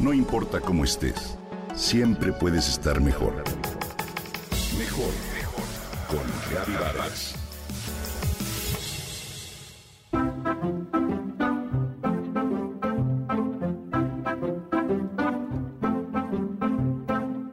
No 0.00 0.14
importa 0.14 0.60
cómo 0.62 0.84
estés, 0.84 1.36
siempre 1.74 2.32
puedes 2.32 2.70
estar 2.70 3.02
mejor. 3.02 3.44
Mejor, 4.78 5.12
mejor. 5.34 5.64
Con 6.08 6.20
Reavivadas. 6.50 7.34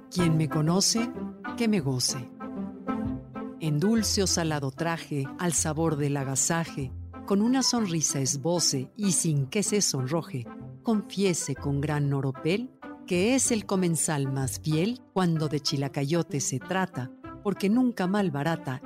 Quien 0.09 0.37
me 0.37 0.47
conoce, 0.47 1.11
que 1.57 1.67
me 1.67 1.81
goce. 1.81 2.29
En 3.59 3.77
dulce 3.77 4.23
o 4.23 4.27
salado 4.27 4.71
traje, 4.71 5.25
al 5.37 5.51
sabor 5.51 5.97
del 5.97 6.15
agasaje, 6.15 6.93
con 7.25 7.41
una 7.41 7.61
sonrisa 7.61 8.21
esboce 8.21 8.89
y 8.95 9.11
sin 9.11 9.47
que 9.47 9.63
se 9.63 9.81
sonroje, 9.81 10.47
confiese 10.87 11.53
con 11.53 11.81
gran 11.81 12.09
noropel 12.09 12.69
que 13.05 13.35
es 13.35 13.51
el 13.51 13.65
comensal 13.65 14.31
más 14.31 14.61
fiel 14.61 15.01
cuando 15.11 15.49
de 15.49 15.59
chilacayote 15.59 16.39
se 16.39 16.59
trata, 16.59 17.11
porque 17.43 17.67
nunca 17.67 18.07
malbarata 18.07 18.81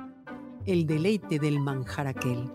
el 0.66 0.84
deleite 0.88 1.38
del 1.38 1.60
manjar 1.60 2.08
aquel. 2.08 2.50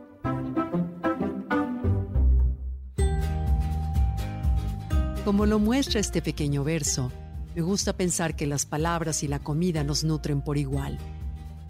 Como 5.23 5.45
lo 5.45 5.59
muestra 5.59 6.01
este 6.01 6.21
pequeño 6.21 6.65
verso, 6.65 7.09
me 7.55 7.61
gusta 7.61 7.93
pensar 7.93 8.35
que 8.35 8.47
las 8.47 8.65
palabras 8.65 9.23
y 9.23 9.29
la 9.29 9.39
comida 9.39 9.81
nos 9.85 10.03
nutren 10.03 10.41
por 10.41 10.57
igual, 10.57 10.97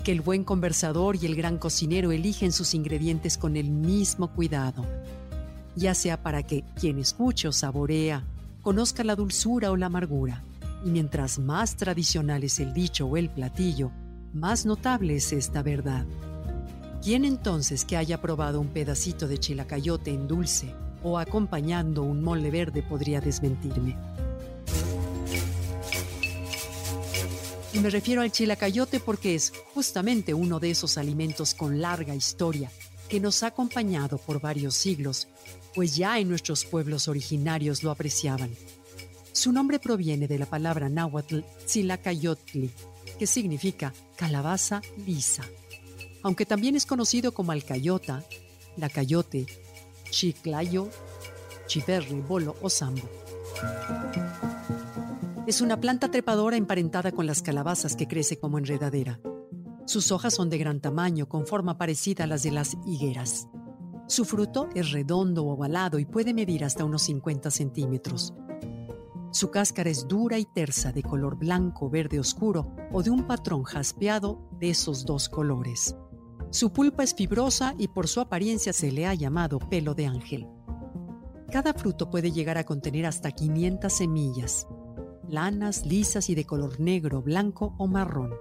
que 0.04 0.13
el 0.13 0.21
buen 0.21 0.44
conversador 0.44 1.16
y 1.16 1.27
el 1.27 1.35
gran 1.35 1.59
cocinero 1.59 2.12
eligen 2.12 2.52
sus 2.52 2.73
ingredientes 2.73 3.38
con 3.38 3.55
el 3.55 3.70
mismo 3.70 4.34
cuidado, 4.34 4.84
ya 5.77 5.94
sea 5.94 6.22
para 6.22 6.44
que 6.44 6.63
quien 6.80 6.98
escuche 6.98 7.48
o 7.48 7.52
saborea 7.52 8.23
conozca 8.62 9.04
la 9.04 9.16
dulzura 9.16 9.72
o 9.72 9.77
la 9.77 9.85
amargura, 9.85 10.44
y 10.84 10.90
mientras 10.90 11.40
más 11.40 11.76
tradicional 11.76 12.43
es 12.43 12.60
el 12.60 12.74
dicho 12.74 13.05
o 13.05 13.15
el 13.15 13.29
platillo, 13.29 13.91
más 14.34 14.65
notable 14.65 15.15
es 15.15 15.32
esta 15.32 15.62
verdad. 15.62 16.05
¿Quién 17.04 17.26
entonces 17.26 17.85
que 17.85 17.96
haya 17.96 18.20
probado 18.20 18.60
un 18.60 18.68
pedacito 18.68 19.27
de 19.27 19.37
chilacayote 19.37 20.12
en 20.12 20.27
dulce 20.27 20.74
o 21.04 21.20
acompañando 21.20 22.02
un 22.02 22.24
mole 22.24 22.49
verde 22.49 22.82
podría 22.82 23.21
desmentirme? 23.21 23.96
Y 27.71 27.80
me 27.80 27.91
refiero 27.91 28.24
al 28.24 28.32
chilacayote 28.32 28.99
porque 28.99 29.35
es 29.35 29.54
justamente 29.76 30.34
uno 30.34 30.59
de 30.59 30.71
esos 30.71 30.98
alimentos 30.98 31.54
con 31.54 31.80
larga 31.80 32.15
historia 32.15 32.71
que 33.10 33.20
nos 33.20 33.44
ha 33.44 33.48
acompañado 33.48 34.18
por 34.18 34.41
varios 34.41 34.76
siglos, 34.76 35.27
pues 35.74 35.96
ya 35.96 36.20
en 36.20 36.30
nuestros 36.30 36.66
pueblos 36.66 37.08
originarios 37.08 37.84
lo 37.84 37.91
apreciaban. 37.91 38.52
Su 39.32 39.52
nombre 39.52 39.80
proviene 39.80 40.27
de 40.27 40.40
la 40.40 40.46
palabra 40.46 40.90
náhuatl 40.90 41.41
tzilacayotli, 41.66 42.72
que 43.20 43.27
significa 43.27 43.94
calabaza 44.16 44.82
lisa, 45.05 45.44
aunque 46.24 46.46
también 46.46 46.76
es 46.76 46.86
conocido 46.86 47.34
como 47.34 47.52
alcayota, 47.52 48.24
lacayote, 48.77 49.46
chiclayo, 50.10 50.90
chiverri, 51.68 52.21
bolo 52.21 52.55
o 52.62 52.70
sambo. 52.70 53.08
Es 55.48 55.62
una 55.62 55.80
planta 55.80 56.12
trepadora 56.12 56.58
emparentada 56.58 57.12
con 57.12 57.26
las 57.26 57.42
calabazas 57.42 57.96
que 57.96 58.08
crece 58.08 58.38
como 58.38 58.58
enredadera. 58.58 59.20
Sus 59.88 60.12
hojas 60.12 60.34
son 60.34 60.49
de 60.49 60.57
gran 60.57 60.82
tamaño, 60.82 61.30
con 61.30 61.48
forma 61.48 61.77
parecida 61.77 62.26
a 62.26 62.27
las 62.27 62.43
de 62.43 62.52
las 62.52 62.76
higueras. 62.85 63.48
Su 64.06 64.25
fruto 64.25 64.68
es 64.75 64.91
redondo 64.91 65.46
o 65.46 65.53
ovalado 65.53 65.97
y 65.97 66.03
puede 66.03 66.34
medir 66.34 66.66
hasta 66.66 66.84
unos 66.84 67.03
50 67.03 67.50
centímetros. 67.50 68.34
Su 69.31 69.50
cáscara 69.50 69.90
es 69.90 70.06
dura 70.06 70.40
y 70.40 70.46
tersa, 70.46 70.91
de 70.91 71.03
color 71.03 71.38
blanco, 71.38 71.90
verde 71.90 72.19
oscuro 72.19 72.75
o 72.91 73.02
de 73.02 73.12
un 73.12 73.28
patrón 73.28 73.63
jaspeado 73.63 74.50
de 74.59 74.72
esos 74.72 75.06
dos 75.06 75.30
colores. 75.30 75.96
Su 76.50 76.74
pulpa 76.74 77.04
es 77.04 77.16
fibrosa 77.16 77.74
y 77.78 77.88
por 77.88 78.09
su 78.09 78.19
apariencia 78.19 78.74
se 78.74 78.92
le 78.92 79.08
ha 79.08 79.14
llamado 79.14 79.58
pelo 79.58 79.96
de 79.96 80.08
ángel. 80.08 80.50
Cada 81.50 81.74
fruto 81.74 82.09
puede 82.09 82.34
llegar 82.34 82.58
a 82.58 82.66
contener 82.66 83.06
hasta 83.06 83.31
500 83.31 83.94
semillas, 83.94 84.68
lanas, 85.30 85.86
lisas 85.86 86.30
y 86.30 86.36
de 86.36 86.44
color 86.44 86.78
negro, 86.81 87.22
blanco 87.22 87.74
o 87.78 87.88
marrón. 87.88 88.34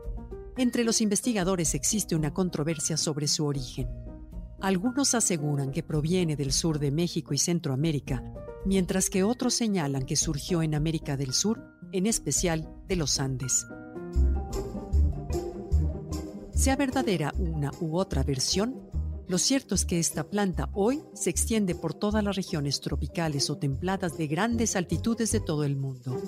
Entre 0.59 0.85
los 0.85 1.03
investigadores 1.03 1.75
existe 1.75 2.17
una 2.17 2.33
controversia 2.33 2.97
sobre 2.97 3.29
su 3.29 3.45
origen. 3.45 3.89
Algunos 4.61 5.15
aseguran 5.15 5.71
que 5.71 5.83
proviene 5.83 6.35
del 6.35 6.51
sur 6.51 6.79
de 6.79 6.91
México 6.91 7.35
y 7.35 7.39
Centroamérica, 7.39 8.25
mientras 8.65 9.11
que 9.11 9.23
otros 9.23 9.53
señalan 9.53 10.07
que 10.07 10.17
surgió 10.17 10.63
en 10.63 10.75
América 10.75 11.19
del 11.19 11.35
Sur, 11.35 11.63
en 11.93 12.07
especial 12.07 12.73
de 12.89 12.97
los 12.97 13.21
Andes. 13.21 13.67
Sea 16.55 16.75
verdadera 16.77 17.35
una 17.37 17.71
u 17.81 17.99
otra 17.99 18.23
versión, 18.23 18.81
lo 19.29 19.37
cierto 19.37 19.75
es 19.75 19.85
que 19.85 19.99
esta 19.99 20.31
planta 20.31 20.71
hoy 20.73 21.03
se 21.13 21.29
extiende 21.29 21.75
por 21.75 21.93
todas 21.93 22.25
las 22.25 22.35
regiones 22.35 22.81
tropicales 22.81 23.51
o 23.51 23.59
templadas 23.59 24.17
de 24.17 24.27
grandes 24.27 24.75
altitudes 24.75 25.33
de 25.33 25.41
todo 25.41 25.65
el 25.65 25.77
mundo. 25.77 26.19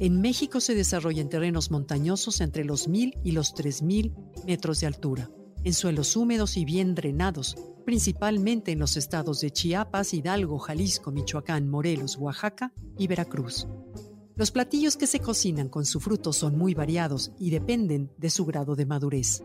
En 0.00 0.22
México 0.22 0.60
se 0.60 0.74
desarrolla 0.74 1.20
en 1.20 1.28
terrenos 1.28 1.70
montañosos 1.70 2.40
entre 2.40 2.64
los 2.64 2.88
1000 2.88 3.18
y 3.22 3.32
los 3.32 3.52
3000 3.52 4.14
metros 4.46 4.80
de 4.80 4.86
altura, 4.86 5.30
en 5.62 5.74
suelos 5.74 6.16
húmedos 6.16 6.56
y 6.56 6.64
bien 6.64 6.94
drenados, 6.94 7.54
principalmente 7.84 8.72
en 8.72 8.78
los 8.78 8.96
estados 8.96 9.42
de 9.42 9.50
Chiapas, 9.50 10.14
Hidalgo, 10.14 10.58
Jalisco, 10.58 11.10
Michoacán, 11.10 11.68
Morelos, 11.68 12.16
Oaxaca 12.16 12.72
y 12.96 13.08
Veracruz. 13.08 13.66
Los 14.36 14.50
platillos 14.50 14.96
que 14.96 15.06
se 15.06 15.20
cocinan 15.20 15.68
con 15.68 15.84
su 15.84 16.00
fruto 16.00 16.32
son 16.32 16.56
muy 16.56 16.72
variados 16.72 17.32
y 17.38 17.50
dependen 17.50 18.10
de 18.16 18.30
su 18.30 18.46
grado 18.46 18.76
de 18.76 18.86
madurez. 18.86 19.42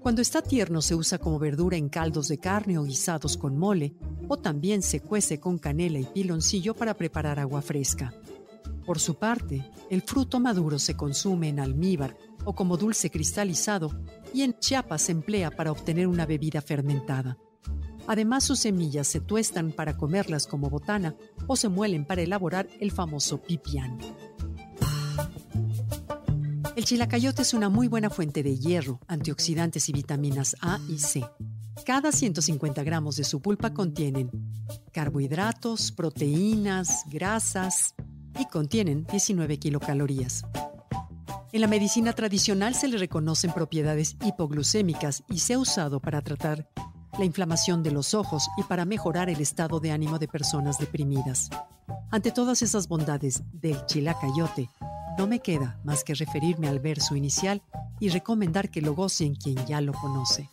Cuando 0.00 0.22
está 0.22 0.40
tierno 0.40 0.80
se 0.80 0.94
usa 0.94 1.18
como 1.18 1.38
verdura 1.38 1.76
en 1.76 1.90
caldos 1.90 2.28
de 2.28 2.38
carne 2.38 2.78
o 2.78 2.84
guisados 2.84 3.36
con 3.36 3.58
mole, 3.58 3.94
o 4.26 4.38
también 4.38 4.80
se 4.80 5.00
cuece 5.00 5.38
con 5.38 5.58
canela 5.58 5.98
y 5.98 6.06
piloncillo 6.06 6.72
para 6.72 6.94
preparar 6.94 7.38
agua 7.38 7.60
fresca. 7.60 8.14
Por 8.88 9.00
su 9.00 9.16
parte, 9.16 9.70
el 9.90 10.00
fruto 10.00 10.40
maduro 10.40 10.78
se 10.78 10.96
consume 10.96 11.50
en 11.50 11.60
almíbar 11.60 12.16
o 12.46 12.54
como 12.54 12.78
dulce 12.78 13.10
cristalizado 13.10 13.90
y 14.32 14.40
en 14.40 14.58
Chiapas 14.58 15.02
se 15.02 15.12
emplea 15.12 15.50
para 15.50 15.72
obtener 15.72 16.06
una 16.06 16.24
bebida 16.24 16.62
fermentada. 16.62 17.36
Además, 18.06 18.44
sus 18.44 18.60
semillas 18.60 19.06
se 19.06 19.20
tuestan 19.20 19.72
para 19.72 19.98
comerlas 19.98 20.46
como 20.46 20.70
botana 20.70 21.14
o 21.46 21.54
se 21.54 21.68
muelen 21.68 22.06
para 22.06 22.22
elaborar 22.22 22.66
el 22.80 22.90
famoso 22.90 23.42
pipián. 23.42 23.98
El 26.74 26.86
chilacayote 26.86 27.42
es 27.42 27.52
una 27.52 27.68
muy 27.68 27.88
buena 27.88 28.08
fuente 28.08 28.42
de 28.42 28.56
hierro, 28.56 29.00
antioxidantes 29.06 29.86
y 29.90 29.92
vitaminas 29.92 30.56
A 30.62 30.80
y 30.88 30.98
C. 30.98 31.28
Cada 31.84 32.10
150 32.10 32.82
gramos 32.84 33.16
de 33.16 33.24
su 33.24 33.42
pulpa 33.42 33.74
contienen 33.74 34.30
carbohidratos, 34.92 35.92
proteínas, 35.92 37.04
grasas 37.10 37.94
y 38.38 38.46
contienen 38.46 39.06
19 39.10 39.58
kilocalorías. 39.58 40.44
En 41.52 41.60
la 41.62 41.66
medicina 41.66 42.12
tradicional 42.12 42.74
se 42.74 42.88
le 42.88 42.98
reconocen 42.98 43.52
propiedades 43.52 44.16
hipoglucémicas 44.24 45.24
y 45.28 45.38
se 45.38 45.54
ha 45.54 45.58
usado 45.58 46.00
para 46.00 46.20
tratar 46.20 46.68
la 47.18 47.24
inflamación 47.24 47.82
de 47.82 47.90
los 47.90 48.14
ojos 48.14 48.48
y 48.56 48.62
para 48.64 48.84
mejorar 48.84 49.30
el 49.30 49.40
estado 49.40 49.80
de 49.80 49.90
ánimo 49.90 50.18
de 50.18 50.28
personas 50.28 50.78
deprimidas. 50.78 51.48
Ante 52.10 52.30
todas 52.30 52.62
esas 52.62 52.86
bondades 52.86 53.42
del 53.52 53.84
chilacayote, 53.86 54.68
no 55.18 55.26
me 55.26 55.40
queda 55.40 55.80
más 55.84 56.04
que 56.04 56.14
referirme 56.14 56.68
al 56.68 56.80
verso 56.80 57.16
inicial 57.16 57.62
y 57.98 58.10
recomendar 58.10 58.70
que 58.70 58.82
lo 58.82 58.94
gocen 58.94 59.34
quien 59.34 59.56
ya 59.66 59.80
lo 59.80 59.92
conoce. 59.92 60.48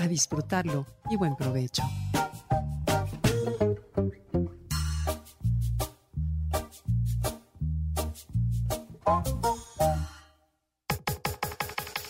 A 0.00 0.08
disfrutarlo 0.08 0.86
y 1.10 1.16
buen 1.16 1.36
provecho. 1.36 1.82